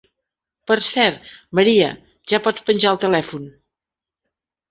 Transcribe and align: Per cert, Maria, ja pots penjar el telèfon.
Per 0.69 0.77
cert, 0.85 1.27
Maria, 1.59 1.89
ja 2.33 2.41
pots 2.47 2.65
penjar 2.71 2.93
el 2.95 2.99
telèfon. 3.05 3.47